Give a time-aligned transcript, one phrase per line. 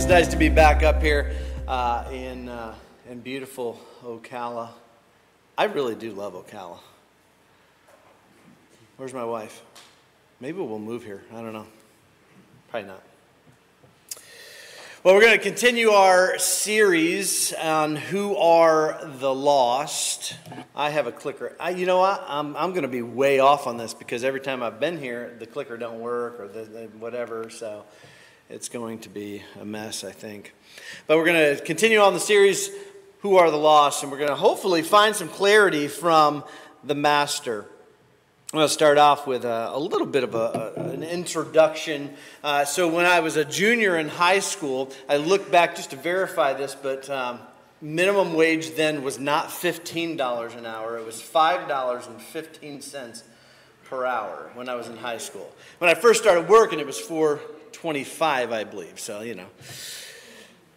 [0.00, 1.30] It's nice to be back up here
[1.68, 2.74] uh, in, uh,
[3.10, 4.70] in beautiful Ocala.
[5.58, 6.78] I really do love Ocala.
[8.96, 9.62] Where's my wife?
[10.40, 11.22] Maybe we'll move here.
[11.34, 11.66] I don't know.
[12.70, 13.02] Probably not.
[15.04, 20.34] Well, we're going to continue our series on who are the lost.
[20.74, 21.54] I have a clicker.
[21.60, 22.24] I, you know what?
[22.26, 25.36] I'm, I'm going to be way off on this because every time I've been here,
[25.38, 27.50] the clicker don't work or the, the whatever.
[27.50, 27.84] So
[28.50, 30.52] it's going to be a mess, I think.
[31.06, 32.68] But we're going to continue on the series,
[33.20, 34.02] Who Are the Lost?
[34.02, 36.42] And we're going to hopefully find some clarity from
[36.82, 37.64] the Master.
[38.52, 42.12] I'm going to start off with a, a little bit of a, a, an introduction.
[42.42, 45.96] Uh, so, when I was a junior in high school, I looked back just to
[45.96, 47.38] verify this, but um,
[47.80, 53.22] minimum wage then was not $15 an hour, it was $5.15
[53.84, 55.48] per hour when I was in high school.
[55.78, 56.98] When I first started working, it was
[57.76, 59.00] 425, I believe.
[59.00, 59.46] So, you know.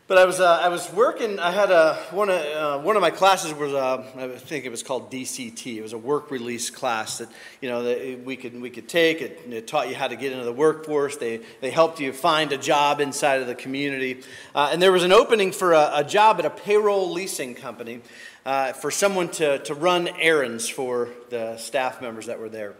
[0.06, 3.02] But I was, uh, I was working, I had a, one, of, uh, one of
[3.02, 5.78] my classes was, uh, I think it was called DCT.
[5.78, 7.30] It was a work release class that,
[7.62, 9.22] you know, that we could, we could take.
[9.22, 11.16] It, it, taught you how to get into the workforce.
[11.16, 14.24] They, they helped you find a job inside of the community.
[14.54, 18.02] Uh, and there was an opening for a, a job at a payroll leasing company
[18.46, 22.76] uh, for someone to, to run errands for the staff members that were there.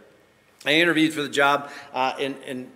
[0.66, 2.70] I interviewed for the job, uh, and, and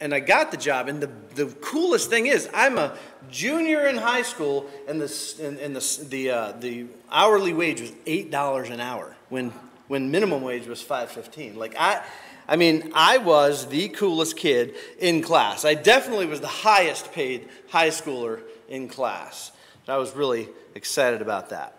[0.00, 0.88] and I got the job.
[0.88, 2.96] And the, the coolest thing is, I'm a
[3.30, 7.90] junior in high school, and the, and, and the, the, uh, the hourly wage was
[8.06, 9.52] $8 an hour when,
[9.88, 12.04] when minimum wage was 515 Like, I,
[12.48, 15.64] I mean, I was the coolest kid in class.
[15.64, 19.52] I definitely was the highest paid high schooler in class.
[19.88, 21.75] I was really excited about that.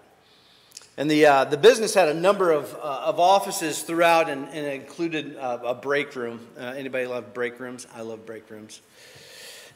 [0.99, 4.65] And the, uh, the business had a number of, uh, of offices throughout and, and
[4.65, 6.47] included uh, a break room.
[6.57, 7.85] Uh, anybody love break rooms?
[7.93, 8.81] I love break rooms.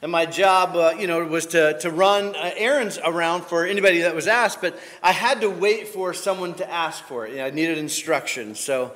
[0.02, 4.00] And my job, uh, you know, was to, to run uh, errands around for anybody
[4.00, 7.30] that was asked, but I had to wait for someone to ask for it.
[7.30, 8.58] You know, I needed instructions.
[8.58, 8.92] So,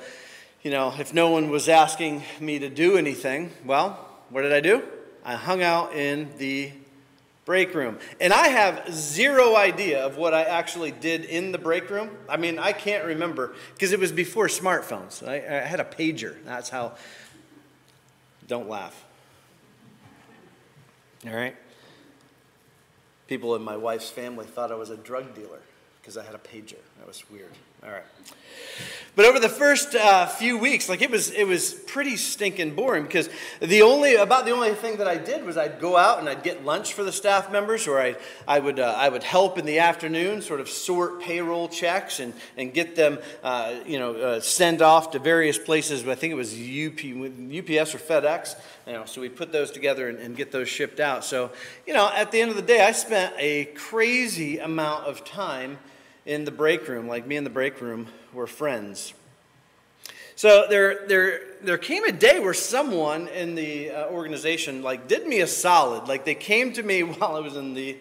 [0.63, 4.59] you know, if no one was asking me to do anything, well, what did I
[4.59, 4.83] do?
[5.23, 6.73] I hung out in the
[7.47, 7.97] break room.
[8.19, 12.09] And I have zero idea of what I actually did in the break room.
[12.27, 15.25] I mean, I can't remember because it was before smartphones.
[15.25, 16.35] I, I, had a pager.
[16.43, 16.95] That's how.
[18.49, 19.05] Don't laugh.
[21.25, 21.55] All right?
[23.27, 25.61] People in my wife's family thought I was a drug dealer
[26.01, 26.75] because I had a pager.
[26.97, 27.51] That was weird.
[27.83, 28.03] All right.
[29.17, 33.01] But over the first uh, few weeks, like it was, it was pretty stinking boring
[33.01, 33.29] because
[33.59, 36.43] the only about the only thing that I did was I'd go out and I'd
[36.43, 38.15] get lunch for the staff members, or I,
[38.47, 42.31] I would uh, I would help in the afternoon, sort of sort payroll checks and
[42.57, 46.07] and get them, uh, you know, uh, send off to various places.
[46.07, 48.55] I think it was UP, UPS or FedEx.
[48.85, 51.25] You know, so we put those together and, and get those shipped out.
[51.25, 51.51] So,
[51.87, 55.79] you know, at the end of the day, I spent a crazy amount of time
[56.27, 59.13] in the break room, like me in the break room, were friends.
[60.35, 65.25] So there, there, there came a day where someone in the uh, organization like did
[65.25, 66.07] me a solid.
[66.07, 67.97] Like they came to me while I was in the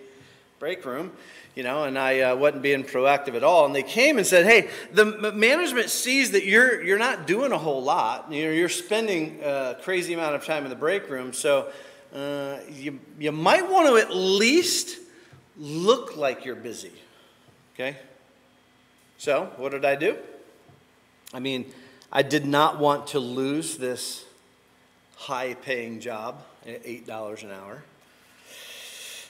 [0.59, 1.13] break room,
[1.55, 3.65] you know, and I uh, wasn't being proactive at all.
[3.65, 7.59] And they came and said, "Hey, the management sees that you're you're not doing a
[7.59, 8.31] whole lot.
[8.31, 11.33] You know, you're spending a crazy amount of time in the break room.
[11.33, 11.71] So
[12.15, 14.99] uh, you you might want to at least
[15.57, 16.93] look like you're busy."
[17.75, 17.97] Okay.
[19.19, 20.17] So, what did I do?
[21.33, 21.73] I mean,
[22.13, 24.25] I did not want to lose this
[25.17, 27.83] high paying job at $8 an hour.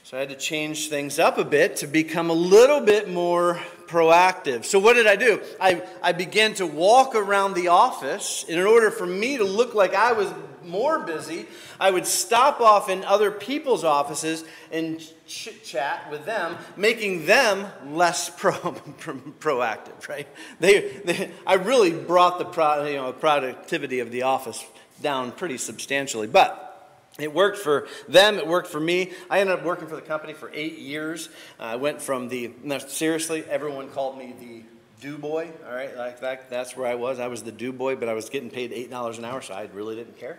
[0.02, 3.60] So I had to change things up a bit to become a little bit more
[3.86, 4.64] proactive.
[4.64, 5.40] So, what did I do?
[5.60, 8.44] I, I began to walk around the office.
[8.48, 10.32] And in order for me to look like I was
[10.64, 11.46] more busy,
[11.78, 17.66] I would stop off in other people's offices and chit chat with them, making them
[17.94, 20.28] less pro, proactive, right?
[20.60, 24.64] They, they, I really brought the pro, you know, productivity of the office
[25.00, 26.26] down pretty substantially.
[26.26, 26.75] But
[27.18, 29.12] it worked for them, it worked for me.
[29.30, 31.30] I ended up working for the company for eight years.
[31.58, 34.62] I went from the, no, seriously, everyone called me the
[35.00, 35.96] do boy, all right?
[35.96, 37.18] Like that, that's where I was.
[37.18, 39.68] I was the do boy, but I was getting paid $8 an hour, so I
[39.72, 40.38] really didn't care,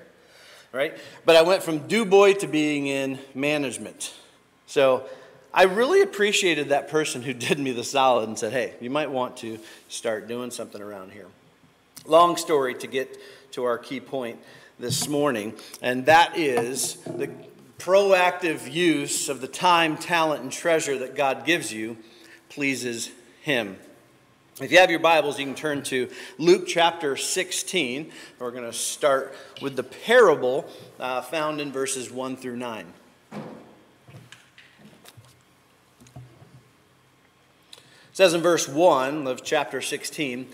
[0.72, 0.98] right?
[1.26, 4.14] But I went from do boy to being in management.
[4.68, 5.08] So
[5.54, 9.10] I really appreciated that person who did me the solid and said, hey, you might
[9.10, 9.60] want to
[9.90, 11.28] start doing something around here.
[12.06, 13.18] Long story to get
[13.54, 14.40] to our key point
[14.80, 17.32] this morning, and that is the
[17.80, 21.98] proactive use of the time, talent, and treasure that God gives you
[22.50, 23.10] pleases
[23.42, 23.78] Him.
[24.62, 28.12] If you have your Bibles, you can turn to Luke chapter 16.
[28.40, 30.70] We're going to start with the parable
[31.00, 32.86] uh, found in verses 1 through 9.
[33.32, 33.42] It
[38.14, 40.48] says in verse 1 of chapter 16,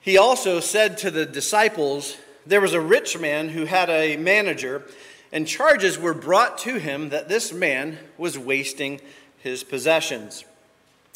[0.00, 4.86] He also said to the disciples, there was a rich man who had a manager,
[5.32, 9.00] and charges were brought to him that this man was wasting
[9.38, 10.44] his possessions.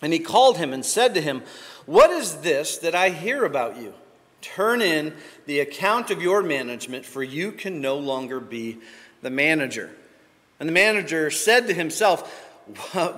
[0.02, 1.42] And he called him and said to him,
[1.86, 3.94] What is this that I hear about you?
[4.40, 5.14] Turn in
[5.46, 8.78] the account of your management, for you can no longer be
[9.22, 9.90] the manager.
[10.60, 12.50] And the manager said to himself,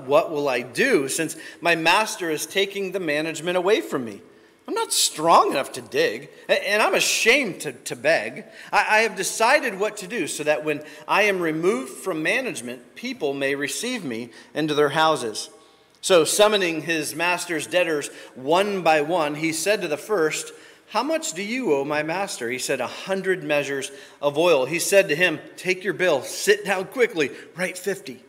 [0.07, 4.21] what, will I do since my master is taking the management away from me?
[4.69, 8.45] I'm not strong enough to dig, and I'm ashamed to, to beg.
[8.73, 12.97] I, I have decided what to do so that when I am removed from management,
[12.97, 15.51] people may receive me into their houses.
[16.01, 20.53] So, summoning his master's debtors one by one, he said to the first,
[20.89, 22.51] How much do you owe my master?
[22.51, 24.67] He said, A hundred measures of oil.
[24.67, 28.23] He said to him, Take your bill, sit down quickly, write fifty.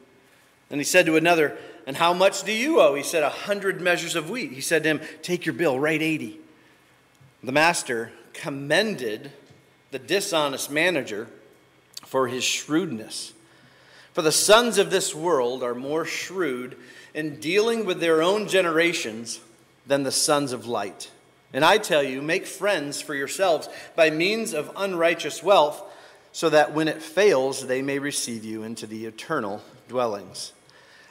[0.69, 1.57] And he said to another,
[1.87, 2.95] And how much do you owe?
[2.95, 4.51] He said, A hundred measures of wheat.
[4.51, 6.37] He said to him, Take your bill, write 80.
[7.41, 9.31] The master commended
[9.91, 11.29] the dishonest manager
[12.05, 13.31] for his shrewdness.
[14.11, 16.75] For the sons of this world are more shrewd
[17.13, 19.39] in dealing with their own generations
[19.85, 21.09] than the sons of light.
[21.53, 25.81] And I tell you, make friends for yourselves by means of unrighteous wealth,
[26.33, 30.51] so that when it fails, they may receive you into the eternal dwellings.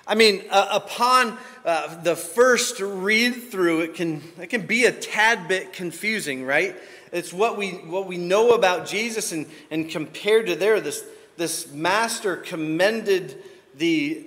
[0.07, 4.93] I mean, uh, upon uh, the first read through, it can, it can be a
[4.93, 6.77] tad bit confusing, right?
[7.11, 11.05] It's what we, what we know about Jesus, and, and compared to there, this,
[11.37, 13.43] this master commended
[13.75, 14.25] the,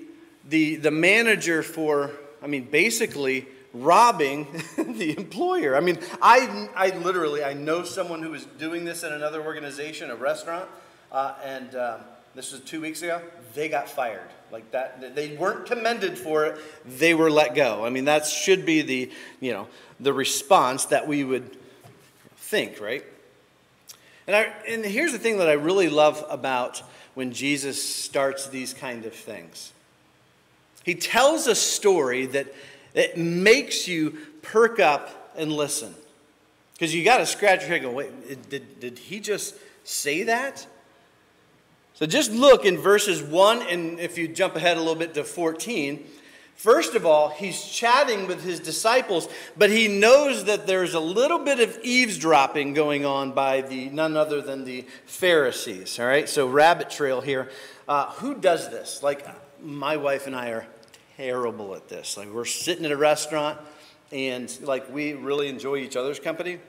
[0.49, 2.11] the, the manager for,
[2.43, 4.47] I mean, basically robbing
[4.77, 5.77] the employer.
[5.77, 10.11] I mean, I, I literally, I know someone who is doing this in another organization,
[10.11, 10.67] a restaurant,
[11.11, 11.97] uh, and uh,
[12.35, 13.21] this was two weeks ago,
[13.53, 17.85] they got fired like that, they weren't commended for it, they were let go.
[17.85, 19.67] I mean, that should be the, you know,
[19.99, 21.57] the response that we would
[22.37, 23.03] think, right?
[24.25, 26.81] And, I, and here's the thing that I really love about
[27.15, 29.73] when Jesus starts these kind of things.
[30.83, 32.47] He tells a story that
[32.93, 35.93] it makes you perk up and listen.
[36.73, 40.23] Because you got to scratch your head and go, wait, did, did he just say
[40.23, 40.65] that?
[41.99, 45.25] So just look in verses 1, and if you jump ahead a little bit to
[45.25, 46.01] 14.
[46.55, 51.39] First of all, he's chatting with his disciples, but he knows that there's a little
[51.39, 55.99] bit of eavesdropping going on by the none other than the Pharisees.
[55.99, 57.49] All right, so rabbit trail here.
[57.85, 59.03] Uh, who does this?
[59.03, 59.27] Like
[59.61, 60.67] my wife and I are
[61.17, 62.15] terrible at this.
[62.15, 63.59] Like we're sitting at a restaurant,
[64.13, 66.59] and like we really enjoy each other's company,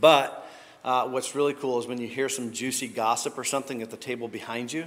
[0.00, 0.43] but
[0.84, 3.96] uh, what's really cool is when you hear some juicy gossip or something at the
[3.96, 4.86] table behind you.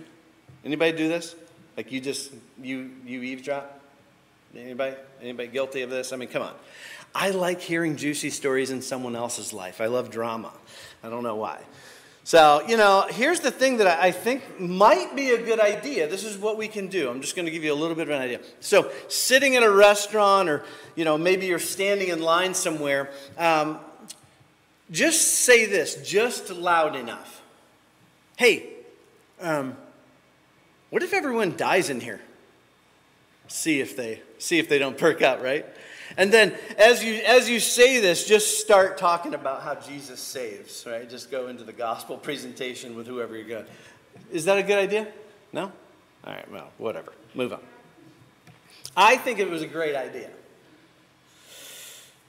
[0.64, 1.36] Anybody do this?
[1.76, 3.82] Like you just you you eavesdrop?
[4.56, 4.96] Anybody?
[5.22, 6.14] Anybody guilty of this?
[6.14, 6.54] I mean, come on.
[7.14, 9.82] I like hearing juicy stories in someone else's life.
[9.82, 10.54] I love drama.
[11.04, 11.62] I don't know why.
[12.24, 16.10] So, you know, here's the thing that I think might be a good idea.
[16.10, 17.10] This is what we can do.
[17.10, 18.42] I'm just going to give you a little bit of an idea.
[18.60, 20.66] So, sitting in a restaurant, or,
[20.96, 23.80] you know, maybe you're standing in line somewhere, um,
[24.92, 27.41] just say this just loud enough.
[28.38, 28.70] Hey,
[29.41, 29.75] um,
[30.89, 32.22] what if everyone dies in here?
[33.48, 35.65] See if they see if they don't perk up, right?
[36.15, 40.86] And then as you as you say this, just start talking about how Jesus saves,
[40.86, 41.10] right?
[41.10, 43.65] Just go into the gospel presentation with whoever you're going.
[44.32, 45.08] Is that a good idea?
[45.53, 45.72] No?
[46.24, 47.13] All right, well, whatever.
[47.36, 47.60] Move on.
[48.96, 50.29] I think it was a great idea.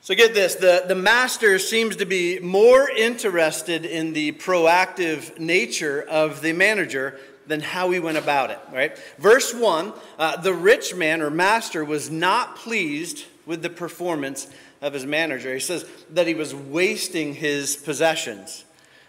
[0.08, 6.00] So get this the, the master seems to be more interested in the proactive nature
[6.00, 8.96] of the manager than how he went about it, right?
[9.18, 14.48] Verse 1 uh, the rich man or master was not pleased with the performance
[14.80, 15.52] of his manager.
[15.52, 18.64] He says that he was wasting his possessions.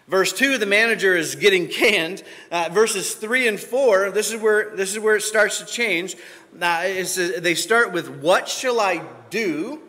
[0.06, 2.22] Verse 2, the manager is getting canned.
[2.52, 6.14] Uh, verses 3 and 4, this is where, this is where it starts to change.
[6.60, 9.80] Uh, they start with, What shall I do?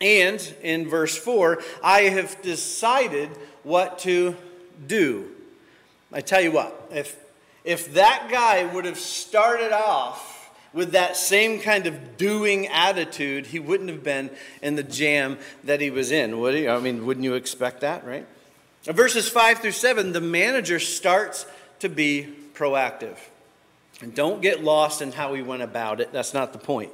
[0.00, 3.30] And in verse 4, I have decided
[3.64, 4.36] what to
[4.86, 5.28] do.
[6.12, 7.16] I tell you what, if,
[7.64, 13.58] if that guy would have started off with that same kind of doing attitude, he
[13.58, 14.30] wouldn't have been
[14.62, 16.68] in the jam that he was in, would he?
[16.68, 18.26] I mean, wouldn't you expect that, right?
[18.84, 21.46] Verses 5 through 7, the manager starts
[21.80, 23.16] to be proactive.
[24.00, 26.12] And don't get lost in how he went about it.
[26.12, 26.92] That's not the point.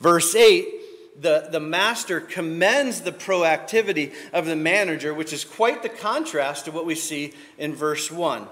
[0.00, 0.81] Verse 8,
[1.20, 6.72] the, the master commends the proactivity of the manager, which is quite the contrast to
[6.72, 8.46] what we see in verse 1.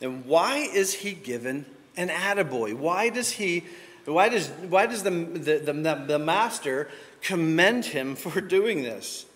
[0.00, 2.74] And why is he given an attaboy?
[2.74, 3.64] Why does he
[4.04, 6.88] Why does, why does the, the, the, the master
[7.20, 9.26] commend him for doing this?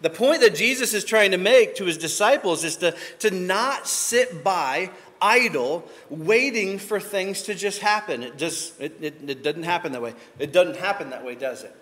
[0.00, 3.86] The point that Jesus is trying to make to his disciples is to, to not
[3.86, 4.90] sit by
[5.20, 8.22] idle, waiting for things to just happen.
[8.22, 10.14] It just it, it, it doesn't happen that way.
[10.38, 11.76] It doesn't happen that way, does it?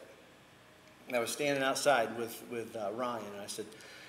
[1.09, 3.65] And I was standing outside with, with uh, Ryan, and I said,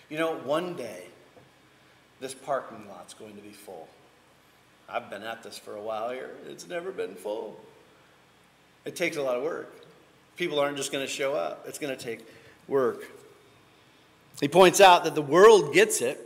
[0.10, 1.06] You know, one day
[2.20, 3.88] this parking lot's going to be full.
[4.90, 6.32] I've been at this for a while here.
[6.48, 7.58] It's never been full.
[8.84, 9.74] It takes a lot of work.
[10.36, 12.26] People aren't just going to show up, it's going to take
[12.68, 13.06] work.
[14.42, 16.20] He points out that the world gets it,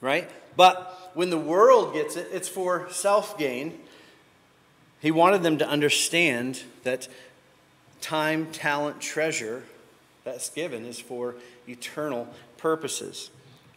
[0.00, 0.30] right?
[0.56, 3.78] But when the world gets it, it's for self gain.
[5.00, 7.08] He wanted them to understand that
[8.00, 9.64] time, talent, treasure
[10.24, 11.34] that's given is for
[11.68, 13.30] eternal purposes.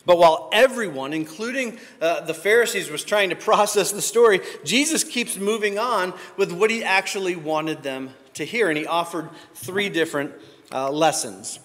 [0.05, 5.37] But while everyone, including uh, the Pharisees, was trying to process the story, Jesus keeps
[5.37, 8.69] moving on with what he actually wanted them to hear.
[8.69, 10.33] And he offered three different
[10.71, 11.59] uh, lessons.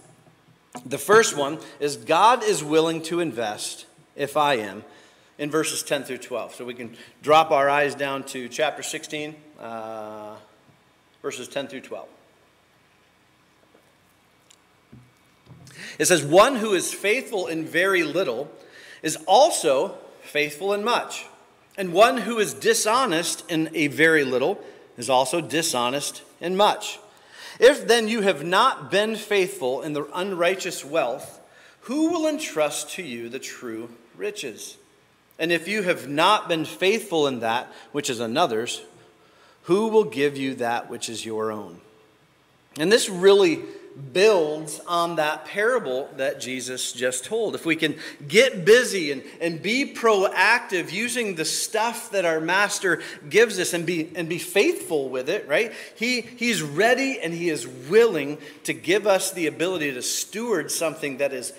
[0.86, 4.84] The first one is God is willing to invest if I am,
[5.38, 6.56] in verses 10 through 12.
[6.56, 10.34] So we can drop our eyes down to chapter 16, uh,
[11.22, 12.08] verses 10 through 12.
[15.98, 18.50] It says, One who is faithful in very little
[19.02, 21.26] is also faithful in much.
[21.76, 24.60] And one who is dishonest in a very little
[24.96, 26.98] is also dishonest in much.
[27.60, 31.40] If then you have not been faithful in the unrighteous wealth,
[31.82, 34.76] who will entrust to you the true riches?
[35.38, 38.82] And if you have not been faithful in that which is another's,
[39.62, 41.80] who will give you that which is your own?
[42.78, 43.62] And this really
[44.12, 47.54] builds on that parable that Jesus just told.
[47.54, 53.02] If we can get busy and, and be proactive using the stuff that our master
[53.28, 55.72] gives us and be, and be faithful with it, right?
[55.96, 61.18] He, he's ready and he is willing to give us the ability to steward something
[61.18, 61.52] that is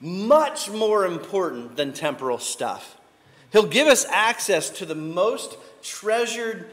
[0.00, 2.96] much more important than temporal stuff.
[3.52, 6.68] He'll give us access to the most treasured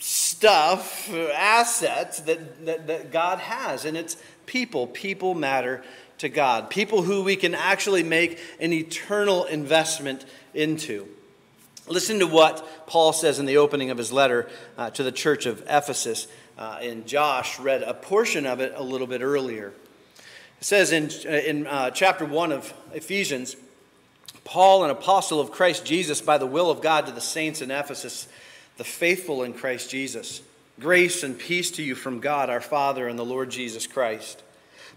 [0.00, 3.84] stuff, assets that, that, that God has.
[3.84, 4.16] And it's
[4.46, 4.88] people.
[4.88, 5.84] People matter
[6.18, 6.70] to God.
[6.70, 11.06] People who we can actually make an eternal investment into.
[11.86, 15.46] Listen to what Paul says in the opening of his letter uh, to the church
[15.46, 16.26] of Ephesus.
[16.58, 19.72] Uh, and Josh read a portion of it a little bit earlier.
[20.60, 23.56] It says in, in uh, chapter 1 of Ephesians
[24.44, 27.70] Paul, an apostle of Christ Jesus, by the will of God to the saints in
[27.70, 28.26] Ephesus,
[28.80, 30.40] the faithful in Christ Jesus.
[30.80, 34.42] Grace and peace to you from God our Father and the Lord Jesus Christ.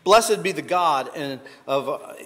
[0.06, 2.18] Blessed be the God and of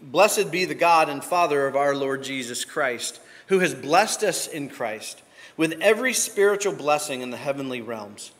[0.00, 4.46] blessed be the God and Father of our Lord Jesus Christ, who has blessed us
[4.46, 5.20] in Christ
[5.56, 8.30] with every spiritual blessing in the heavenly realms.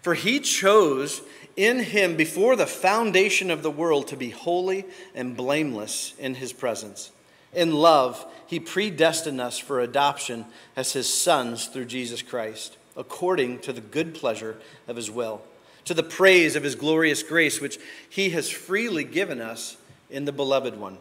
[0.00, 1.22] For he chose
[1.56, 6.52] in him before the foundation of the world to be holy and blameless in his
[6.52, 7.10] presence.
[7.52, 13.72] In love, he predestined us for adoption as his sons through Jesus Christ, according to
[13.72, 15.42] the good pleasure of his will,
[15.84, 19.76] to the praise of his glorious grace, which he has freely given us
[20.10, 20.98] in the beloved one.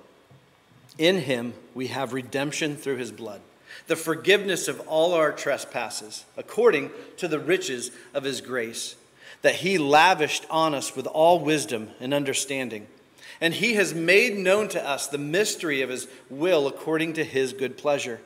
[0.98, 3.42] In him we have redemption through his blood,
[3.88, 8.96] the forgiveness of all our trespasses, according to the riches of his grace,
[9.42, 12.88] that he lavished on us with all wisdom and understanding
[13.42, 17.54] and he has made known to us the mystery of his will according to his
[17.54, 18.22] good pleasure,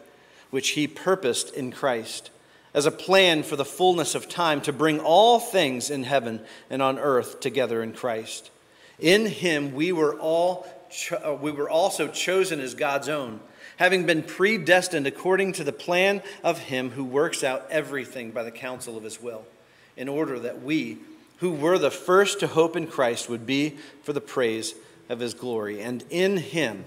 [0.50, 2.30] which he purposed in Christ,
[2.74, 6.82] as a plan for the fullness of time to bring all things in heaven and
[6.82, 8.52] on earth together in Christ.
[9.00, 13.40] In him we were all cho- uh, we were also chosen as God's own,
[13.78, 18.52] having been predestined according to the plan of him who works out everything by the
[18.52, 19.46] counsel of his will,
[19.98, 20.98] in order that we
[21.38, 24.76] who were the first to hope in Christ would be for the praise
[25.10, 25.82] of his glory.
[25.82, 26.86] And in him,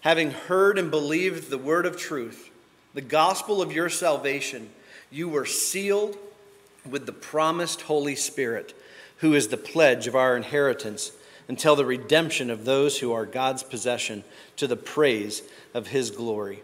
[0.00, 2.50] having heard and believed the word of truth,
[2.92, 4.70] the gospel of your salvation,
[5.10, 6.18] you were sealed
[6.84, 8.74] with the promised Holy Spirit,
[9.18, 11.12] who is the pledge of our inheritance
[11.48, 14.24] until the redemption of those who are God's possession
[14.56, 15.42] to the praise
[15.74, 16.60] of his glory.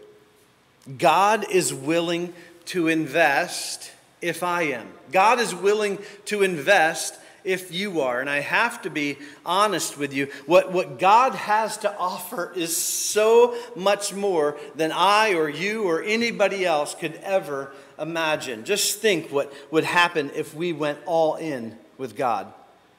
[0.97, 2.33] God is willing
[2.65, 4.87] to invest if I am.
[5.11, 8.19] God is willing to invest if you are.
[8.19, 10.27] And I have to be honest with you.
[10.45, 16.01] What, what God has to offer is so much more than I or you or
[16.01, 18.65] anybody else could ever imagine.
[18.65, 22.51] Just think what would happen if we went all in with God.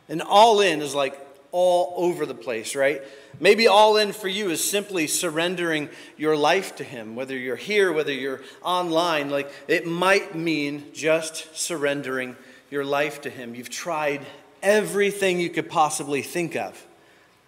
[0.09, 1.19] And all in is like
[1.51, 3.01] all over the place, right?
[3.39, 7.93] Maybe all in for you is simply surrendering your life to Him, whether you're here,
[7.93, 9.31] whether you're online.
[9.31, 12.37] Like it might mean just surrendering
[12.71, 13.55] your life to Him.
[13.55, 14.25] You've tried
[14.63, 16.87] everything you could possibly think of,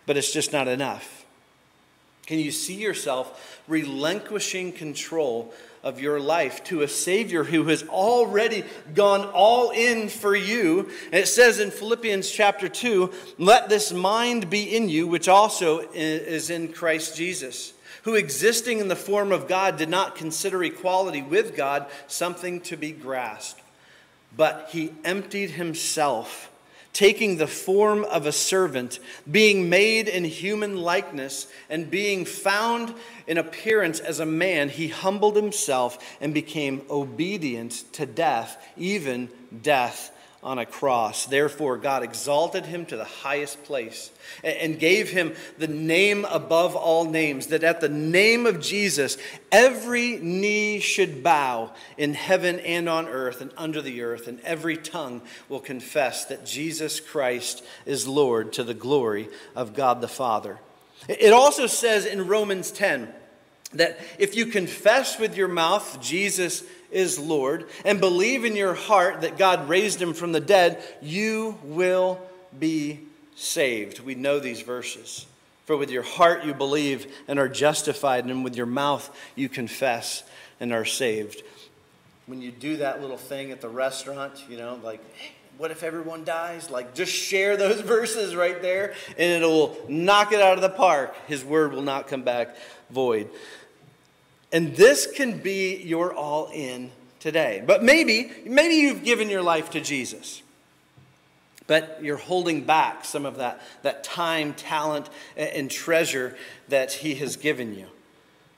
[0.07, 1.25] but it's just not enough.
[2.27, 5.55] Can you see yourself relinquishing control
[5.87, 10.91] of your life to a Savior who has already gone all in for you.
[11.13, 15.89] And it says in Philippians chapter 2 let this mind be in you, which also
[15.95, 21.23] is in Christ Jesus, who existing in the form of God did not consider equality
[21.23, 23.63] with God something to be grasped,
[24.35, 26.51] but he emptied himself
[26.97, 28.99] taking the form of a servant,
[29.31, 32.95] being made in human likeness, and being found
[33.27, 39.29] in appearance as a man, he humbled himself and became obedient to death, even
[39.63, 40.11] death
[40.47, 41.27] on a cross.
[41.27, 44.13] Therefore, God exalted him to the highest place
[44.45, 49.19] and gave him the name above all names, that at the name of Jesus,
[49.51, 54.77] every knee should bow in heaven and on earth and under the earth, and every
[54.77, 60.61] tongue will confess that Jesus Christ is Lord to the glory of God the Father.
[61.09, 63.13] It also says in Romans 10
[63.79, 69.23] that if you confess with your mouth Jesus is Lord and believe in your heart
[69.23, 72.21] that God raised him from the dead, you will
[72.59, 73.01] be
[73.35, 74.01] saved.
[74.01, 75.27] We know these verses.
[75.67, 80.23] For with your heart you believe and are justified, and with your mouth you confess
[80.61, 81.43] and are saved.
[82.27, 85.01] When you do that little thing at the restaurant, you know, like,
[85.59, 86.71] what if everyone dies?
[86.71, 91.17] Like, just share those verses right there, and it'll knock it out of the park.
[91.27, 92.57] His word will not come back
[92.91, 93.29] void.
[94.53, 97.63] And this can be your all in today.
[97.67, 100.43] But maybe, maybe you've given your life to Jesus.
[101.67, 106.37] But you're holding back some of that, that time, talent, and treasure
[106.69, 107.87] that He has given you.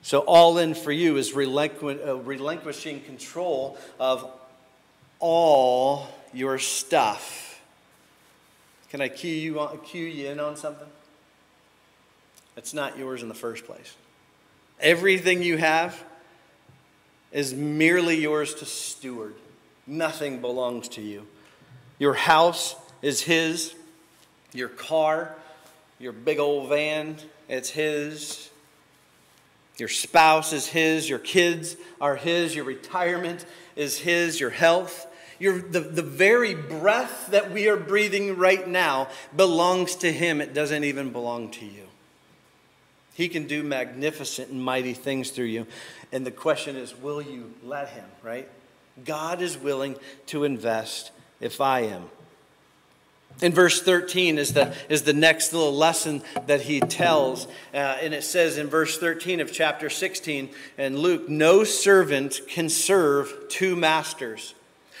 [0.01, 4.29] So, all in for you is relinqu- uh, relinquishing control of
[5.19, 7.61] all your stuff.
[8.89, 10.87] Can I cue you, on, cue you in on something?
[12.55, 13.95] It's not yours in the first place.
[14.79, 16.03] Everything you have
[17.31, 19.35] is merely yours to steward.
[19.85, 21.27] Nothing belongs to you.
[21.97, 23.75] Your house is His.
[24.53, 25.35] Your car,
[25.99, 28.49] your big old van, it's His.
[29.77, 31.09] Your spouse is His.
[31.09, 32.55] Your kids are His.
[32.55, 34.39] Your retirement is His.
[34.39, 35.07] Your health.
[35.39, 40.41] Your, the, the very breath that we are breathing right now belongs to Him.
[40.41, 41.88] It doesn't even belong to you.
[43.19, 45.67] He can do magnificent and mighty things through you.
[46.13, 48.47] And the question is, will you let Him, right?
[49.03, 52.05] God is willing to invest if I am.
[53.41, 57.45] In verse 13 is the, is the next little lesson that he tells.
[57.73, 62.69] Uh, and it says in verse 13 of chapter 16 and Luke, no servant can
[62.69, 64.55] serve two masters.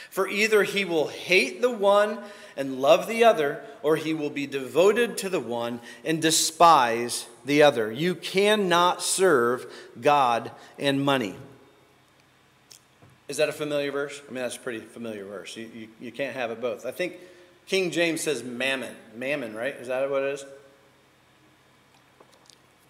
[0.09, 2.19] For either he will hate the one
[2.59, 7.63] and love the other, or he will be devoted to the one and despise the
[7.63, 7.89] other.
[7.89, 9.65] You cannot serve
[9.99, 11.35] God and money.
[13.29, 14.21] Is that a familiar verse?
[14.27, 15.55] I mean, that's a pretty familiar verse.
[15.55, 16.85] You, you, you can't have it both.
[16.85, 17.15] I think
[17.65, 18.93] King James says mammon.
[19.15, 19.75] Mammon, right?
[19.75, 20.45] Is that what it is?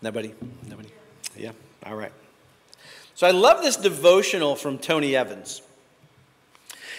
[0.02, 0.34] Nobody?
[0.68, 0.90] Nobody?
[1.38, 1.52] Yeah?
[1.86, 2.14] All right.
[3.14, 5.62] So I love this devotional from Tony Evans.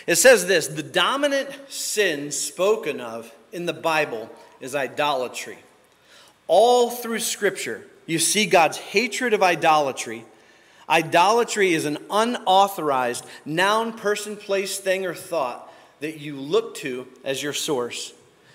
[0.06, 5.58] It says this the dominant sin spoken of in the Bible is idolatry.
[6.46, 10.24] All through Scripture, you see God's hatred of idolatry.
[10.88, 17.42] Idolatry is an unauthorized noun, person, place, thing, or thought that you look to as
[17.42, 18.12] your source.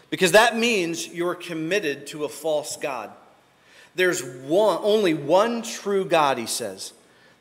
[0.09, 3.11] Because that means you're committed to a false God.
[3.95, 6.91] There's one, only one true God, he says,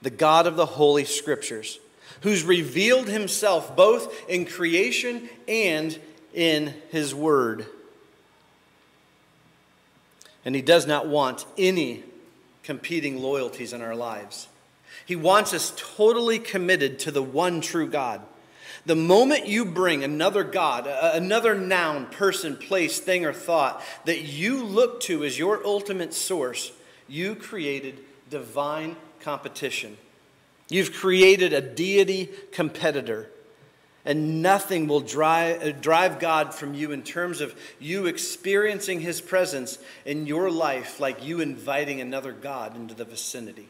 [0.02, 1.80] the God of the Holy Scriptures,
[2.22, 5.98] who's revealed himself both in creation and
[6.32, 7.66] in his word
[10.44, 12.04] and He does not want any
[12.62, 14.48] competing loyalties in our lives.
[15.06, 18.20] He wants us totally committed to the one true God.
[18.86, 24.62] The moment you bring another God, another noun, person, place, thing, or thought that you
[24.62, 26.70] look to as your ultimate source,
[27.08, 29.96] you created divine competition.
[30.68, 33.28] You've created a deity competitor.
[34.06, 39.22] And nothing will drive, uh, drive God from you in terms of you experiencing His
[39.22, 43.68] presence in your life like you inviting another God into the vicinity.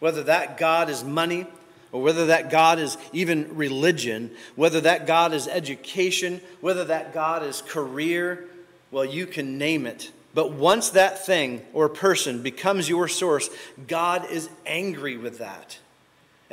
[0.00, 1.46] Whether that God is money,
[1.92, 7.42] or whether that God is even religion, whether that God is education, whether that God
[7.42, 8.44] is career,
[8.90, 10.10] well, you can name it.
[10.34, 13.48] But once that thing or person becomes your source,
[13.86, 15.78] God is angry with that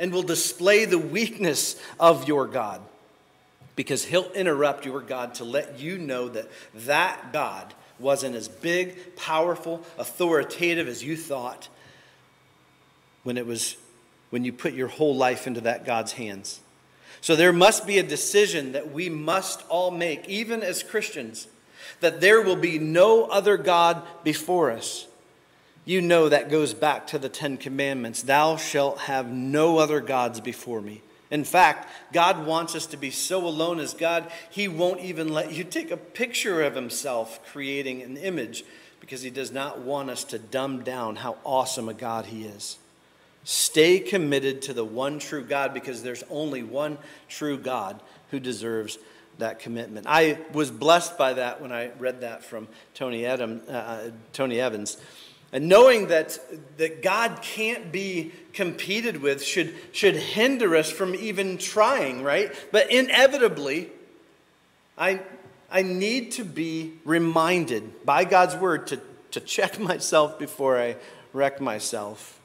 [0.02, 2.80] and will display the weakness of your God
[3.76, 9.14] because he'll interrupt your God to let you know that that God wasn't as big,
[9.14, 11.68] powerful, authoritative as you thought
[13.22, 13.76] when it was
[14.30, 16.58] when you put your whole life into that God's hands.
[17.20, 21.46] So there must be a decision that we must all make, even as Christians,
[22.00, 25.06] that there will be no other God before us.
[25.84, 30.40] You know that goes back to the Ten Commandments Thou shalt have no other gods
[30.40, 31.02] before me.
[31.30, 35.52] In fact, God wants us to be so alone as God, He won't even let
[35.52, 38.64] you take a picture of Himself creating an image
[39.00, 42.76] because He does not want us to dumb down how awesome a God He is.
[43.44, 48.98] Stay committed to the one true God because there's only one true God who deserves
[49.38, 50.06] that commitment.
[50.08, 54.96] I was blessed by that when I read that from Tony, Adam, uh, Tony Evans.
[55.52, 56.38] And knowing that,
[56.78, 62.50] that God can't be competed with should, should hinder us from even trying, right?
[62.72, 63.90] But inevitably,
[64.96, 65.20] I,
[65.70, 69.00] I need to be reminded by God's word to,
[69.32, 70.96] to check myself before I
[71.34, 72.40] wreck myself.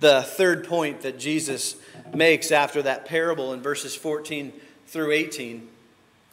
[0.00, 1.76] The third point that Jesus
[2.14, 4.52] makes after that parable in verses 14
[4.86, 5.68] through 18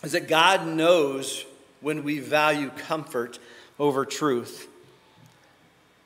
[0.04, 1.46] is that God knows
[1.82, 3.40] when we value comfort
[3.80, 4.70] over truth.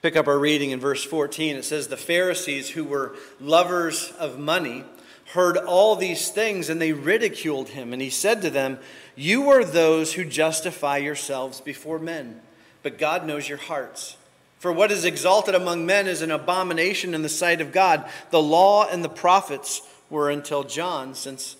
[0.01, 1.57] Pick up our reading in verse 14.
[1.57, 4.85] It says, The Pharisees, who were lovers of money,
[5.33, 7.91] heard all these things and they ridiculed him.
[7.91, 8.79] And he said to them,
[9.17, 12.41] You are those who justify yourselves before men,
[12.81, 14.15] but God knows your hearts.
[14.59, 18.09] For what is exalted among men is an abomination in the sight of God.
[18.29, 21.57] The law and the prophets were until John, since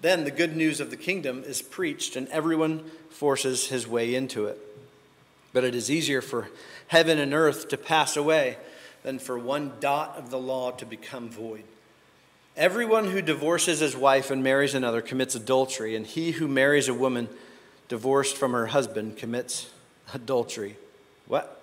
[0.00, 4.46] then the good news of the kingdom is preached and everyone forces his way into
[4.46, 4.58] it.
[5.52, 6.48] But it is easier for
[6.90, 8.56] heaven and earth to pass away
[9.04, 11.62] than for one dot of the law to become void.
[12.56, 16.94] Everyone who divorces his wife and marries another commits adultery, and he who marries a
[16.94, 17.28] woman
[17.88, 19.70] divorced from her husband commits
[20.12, 20.76] adultery.
[21.28, 21.62] What?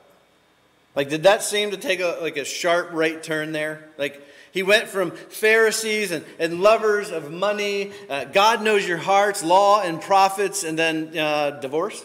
[0.96, 3.84] Like, did that seem to take a, like a sharp right turn there?
[3.98, 9.44] Like, he went from Pharisees and, and lovers of money, uh, God knows your hearts,
[9.44, 12.02] law and prophets, and then uh, divorce?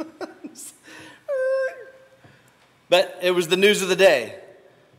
[2.88, 4.38] But it was the news of the day.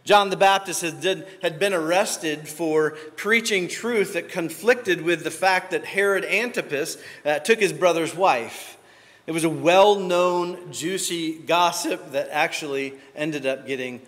[0.04, 5.32] John the Baptist had, did, had been arrested for preaching truth that conflicted with the
[5.32, 8.78] fact that Herod Antipas uh, took his brother's wife.
[9.26, 14.02] It was a well known, juicy gossip that actually ended up getting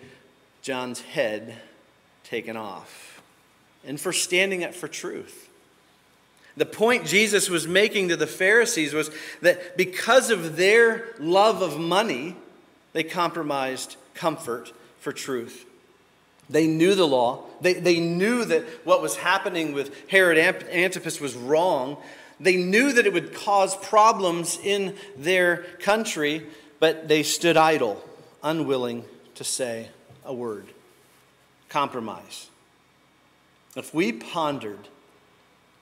[0.62, 1.54] John's head
[2.24, 3.22] taken off.
[3.84, 5.50] And for standing up for truth.
[6.56, 9.10] The point Jesus was making to the Pharisees was
[9.42, 12.36] that because of their love of money,
[12.92, 15.66] they compromised comfort for truth.
[16.48, 17.44] They knew the law.
[17.60, 21.96] They, they knew that what was happening with Herod Antipas was wrong.
[22.40, 26.46] They knew that it would cause problems in their country,
[26.80, 28.02] but they stood idle,
[28.42, 29.04] unwilling
[29.36, 29.90] to say
[30.24, 30.66] a word.
[31.68, 32.48] Compromise.
[33.76, 34.88] If we pondered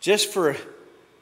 [0.00, 0.56] just for,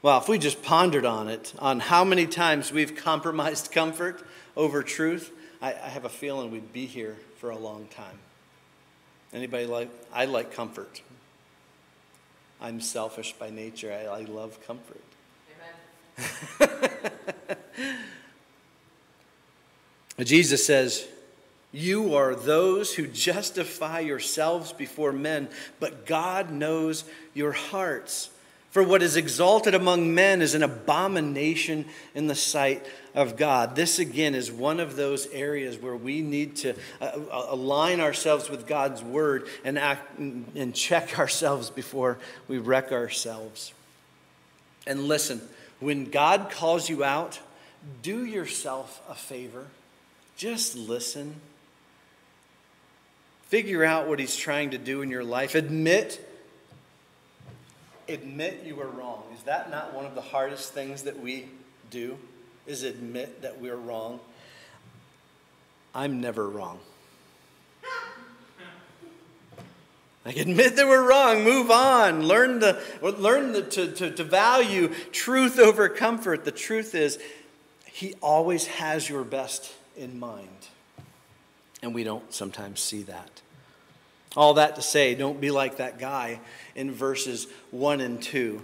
[0.02, 4.82] well, if we just pondered on it, on how many times we've compromised comfort over
[4.82, 8.18] truth, I, I have a feeling we'd be here for a long time.
[9.32, 11.02] Anybody like, I like comfort.
[12.60, 13.92] I'm selfish by nature.
[13.92, 15.02] I, I love comfort.
[20.24, 21.06] Jesus says,
[21.72, 25.48] You are those who justify yourselves before men,
[25.80, 28.30] but God knows your hearts.
[28.70, 33.74] For what is exalted among men is an abomination in the sight of God.
[33.74, 38.50] This, again, is one of those areas where we need to uh, uh, align ourselves
[38.50, 43.72] with God's word and, act, and check ourselves before we wreck ourselves.
[44.86, 45.40] And listen,
[45.80, 47.40] when God calls you out,
[48.02, 49.66] do yourself a favor.
[50.36, 51.36] Just listen.
[53.48, 55.54] Figure out what He's trying to do in your life.
[55.54, 56.22] Admit
[58.08, 59.22] admit you were wrong.
[59.34, 61.46] Is that not one of the hardest things that we
[61.90, 62.18] do?
[62.66, 64.20] Is admit that we're wrong?
[65.94, 66.78] I'm never wrong.
[70.26, 74.92] Like admit that we're wrong, move on, learn, the, learn the, to, to, to value
[75.12, 76.44] truth over comfort.
[76.44, 77.20] The truth is,
[77.84, 80.48] He always has your best in mind.
[81.80, 83.40] And we don't sometimes see that.
[84.36, 86.40] All that to say, don't be like that guy
[86.74, 88.62] in verses 1 and 2.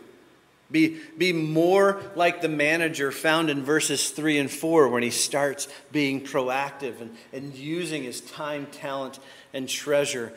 [0.71, 5.69] Be, be more like the manager found in verses 3 and 4 when he starts
[5.93, 9.19] being proactive and, and using his time, talent,
[9.53, 10.33] and treasure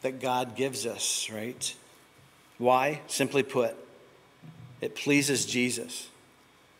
[0.00, 1.74] that God gives us, right?
[2.58, 3.00] Why?
[3.08, 3.76] Simply put,
[4.80, 6.08] it pleases Jesus,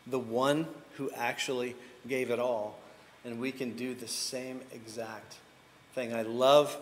[0.07, 1.75] the one who actually
[2.07, 2.77] gave it all.
[3.23, 5.37] And we can do the same exact
[5.93, 6.13] thing.
[6.13, 6.75] I love,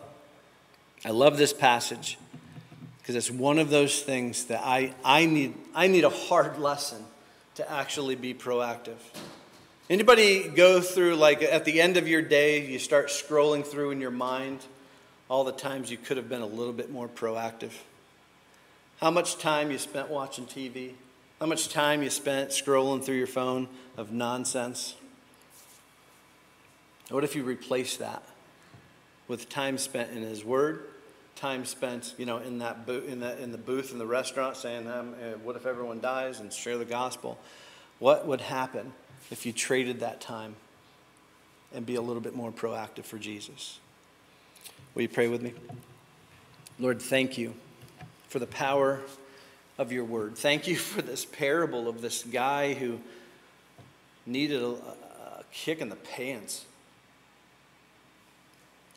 [1.05, 2.17] I love this passage
[2.99, 7.03] because it's one of those things that I, I, need, I need a hard lesson
[7.55, 8.99] to actually be proactive.
[9.89, 13.99] Anybody go through, like at the end of your day, you start scrolling through in
[13.99, 14.59] your mind
[15.29, 17.71] all the times you could have been a little bit more proactive?
[19.01, 20.93] How much time you spent watching TV?
[21.41, 24.95] How much time you spent scrolling through your phone of nonsense?
[27.09, 28.23] What if you replace that
[29.27, 30.85] with time spent in His Word,
[31.43, 34.55] time spent, you know, in that bo- in that in the booth in the restaurant
[34.55, 37.37] saying, um, uh, "What if everyone dies?" and share the gospel.
[37.99, 38.93] What would happen
[39.29, 40.55] if you traded that time
[41.73, 43.79] and be a little bit more proactive for Jesus?
[44.95, 45.53] Will you pray with me?
[46.79, 47.55] Lord, thank you
[48.29, 49.01] for the power
[49.77, 50.37] of your word.
[50.37, 53.01] Thank you for this parable of this guy who
[54.25, 56.63] needed a, a kick in the pants.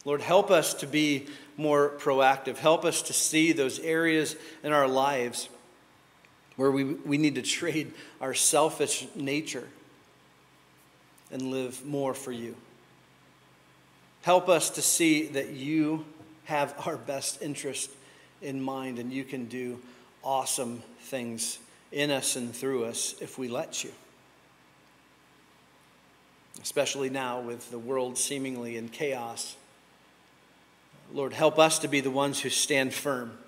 [0.04, 2.56] Lord, help us to be more proactive.
[2.56, 5.48] Help us to see those areas in our lives
[6.56, 9.68] where we, we need to trade our selfish nature
[11.30, 12.54] and live more for you.
[14.22, 16.04] Help us to see that you
[16.44, 17.90] have our best interest
[18.42, 19.78] in mind and you can do
[20.22, 21.58] awesome things
[21.92, 23.92] in us and through us if we let you.
[26.62, 29.56] Especially now with the world seemingly in chaos
[31.12, 33.38] Lord, help us to be the ones who stand firm.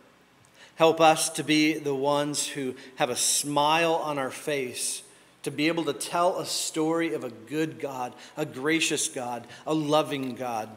[0.76, 5.02] Help us to be the ones who have a smile on our face,
[5.42, 9.74] to be able to tell a story of a good God, a gracious God, a
[9.74, 10.68] loving God.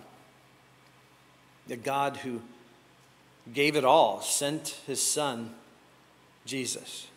[1.69, 2.41] A God who
[3.53, 5.53] gave it all, sent his son,
[6.45, 7.07] Jesus.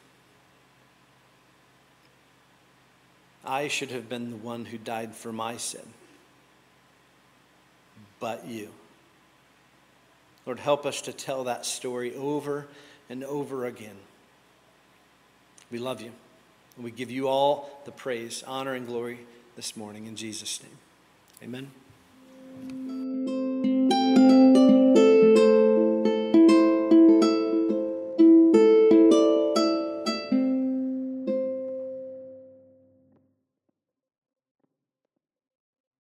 [3.45, 5.87] I should have been the one who died for my sin,
[8.21, 8.69] but you.
[10.47, 12.67] Lord, help us to tell that story over
[13.09, 13.97] and over again.
[15.71, 16.13] We love you.
[16.77, 19.21] And we give you all the praise, honor, and glory
[19.57, 20.79] this morning in Jesus' name.
[21.43, 23.14] Amen.